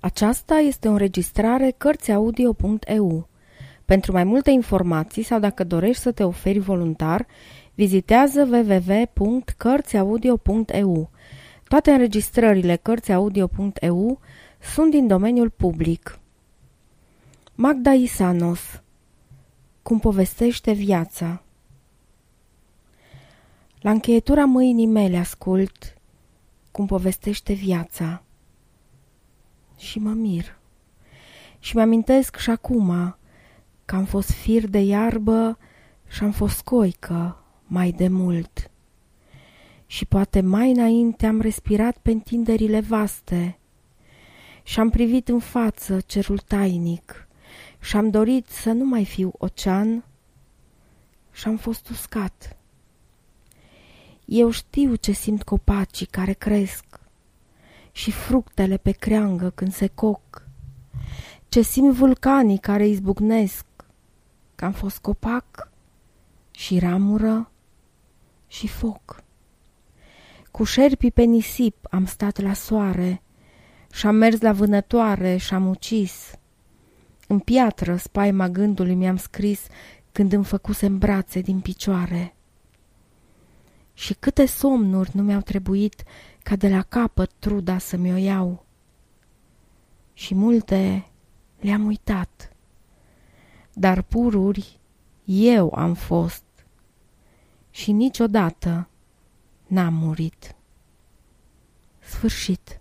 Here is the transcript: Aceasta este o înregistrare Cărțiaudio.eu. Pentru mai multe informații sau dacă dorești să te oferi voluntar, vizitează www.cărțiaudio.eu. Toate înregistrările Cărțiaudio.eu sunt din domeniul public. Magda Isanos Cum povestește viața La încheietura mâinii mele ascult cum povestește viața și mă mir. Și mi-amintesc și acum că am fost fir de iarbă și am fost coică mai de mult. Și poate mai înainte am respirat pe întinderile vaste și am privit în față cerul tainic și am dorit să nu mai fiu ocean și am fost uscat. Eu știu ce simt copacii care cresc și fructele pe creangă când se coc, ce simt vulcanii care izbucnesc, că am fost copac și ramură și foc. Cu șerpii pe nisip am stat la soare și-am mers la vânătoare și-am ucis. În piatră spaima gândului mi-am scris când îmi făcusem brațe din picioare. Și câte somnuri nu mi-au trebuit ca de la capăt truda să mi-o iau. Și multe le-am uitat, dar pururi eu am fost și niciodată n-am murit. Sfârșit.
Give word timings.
Aceasta 0.00 0.54
este 0.54 0.88
o 0.88 0.90
înregistrare 0.90 1.74
Cărțiaudio.eu. 1.76 3.28
Pentru 3.84 4.12
mai 4.12 4.24
multe 4.24 4.50
informații 4.50 5.22
sau 5.22 5.38
dacă 5.38 5.64
dorești 5.64 6.02
să 6.02 6.12
te 6.12 6.24
oferi 6.24 6.58
voluntar, 6.58 7.26
vizitează 7.74 8.48
www.cărțiaudio.eu. 8.50 11.10
Toate 11.68 11.90
înregistrările 11.90 12.76
Cărțiaudio.eu 12.76 14.20
sunt 14.74 14.90
din 14.90 15.06
domeniul 15.06 15.50
public. 15.50 16.18
Magda 17.54 17.92
Isanos 17.92 18.82
Cum 19.82 19.98
povestește 19.98 20.72
viața 20.72 21.42
La 23.80 23.90
încheietura 23.90 24.44
mâinii 24.44 24.86
mele 24.86 25.16
ascult 25.16 25.96
cum 26.70 26.86
povestește 26.86 27.52
viața 27.52 28.22
și 29.78 29.98
mă 29.98 30.10
mir. 30.10 30.58
Și 31.58 31.76
mi-amintesc 31.76 32.36
și 32.36 32.50
acum 32.50 33.16
că 33.84 33.96
am 33.96 34.04
fost 34.04 34.30
fir 34.30 34.66
de 34.66 34.78
iarbă 34.78 35.58
și 36.08 36.22
am 36.22 36.30
fost 36.30 36.62
coică 36.62 37.42
mai 37.66 37.92
de 37.92 38.08
mult. 38.08 38.70
Și 39.86 40.04
poate 40.04 40.40
mai 40.40 40.70
înainte 40.70 41.26
am 41.26 41.40
respirat 41.40 41.96
pe 41.96 42.10
întinderile 42.10 42.80
vaste 42.80 43.58
și 44.62 44.80
am 44.80 44.90
privit 44.90 45.28
în 45.28 45.38
față 45.38 46.00
cerul 46.00 46.38
tainic 46.38 47.28
și 47.80 47.96
am 47.96 48.10
dorit 48.10 48.46
să 48.46 48.72
nu 48.72 48.84
mai 48.84 49.04
fiu 49.04 49.32
ocean 49.38 50.04
și 51.32 51.48
am 51.48 51.56
fost 51.56 51.88
uscat. 51.88 52.56
Eu 54.24 54.50
știu 54.50 54.94
ce 54.94 55.12
simt 55.12 55.42
copacii 55.42 56.06
care 56.06 56.32
cresc 56.32 56.97
și 57.92 58.10
fructele 58.10 58.76
pe 58.76 58.90
creangă 58.90 59.50
când 59.50 59.72
se 59.72 59.86
coc, 59.86 60.46
ce 61.48 61.62
simt 61.62 61.94
vulcanii 61.94 62.58
care 62.58 62.86
izbucnesc, 62.86 63.66
că 64.54 64.64
am 64.64 64.72
fost 64.72 64.98
copac 64.98 65.70
și 66.50 66.78
ramură 66.78 67.50
și 68.46 68.68
foc. 68.68 69.22
Cu 70.50 70.64
șerpii 70.64 71.10
pe 71.10 71.22
nisip 71.22 71.86
am 71.90 72.06
stat 72.06 72.40
la 72.40 72.52
soare 72.52 73.22
și-am 73.92 74.14
mers 74.14 74.40
la 74.40 74.52
vânătoare 74.52 75.36
și-am 75.36 75.68
ucis. 75.68 76.32
În 77.26 77.38
piatră 77.38 77.96
spaima 77.96 78.48
gândului 78.48 78.94
mi-am 78.94 79.16
scris 79.16 79.66
când 80.12 80.32
îmi 80.32 80.44
făcusem 80.44 80.98
brațe 80.98 81.40
din 81.40 81.60
picioare. 81.60 82.34
Și 83.98 84.14
câte 84.14 84.46
somnuri 84.46 85.10
nu 85.12 85.22
mi-au 85.22 85.40
trebuit 85.40 86.04
ca 86.42 86.56
de 86.56 86.68
la 86.68 86.82
capăt 86.82 87.30
truda 87.38 87.78
să 87.78 87.96
mi-o 87.96 88.16
iau. 88.16 88.64
Și 90.12 90.34
multe 90.34 91.10
le-am 91.60 91.86
uitat, 91.86 92.52
dar 93.72 94.02
pururi 94.02 94.78
eu 95.24 95.72
am 95.74 95.94
fost 95.94 96.44
și 97.70 97.92
niciodată 97.92 98.88
n-am 99.66 99.94
murit. 99.94 100.54
Sfârșit. 101.98 102.77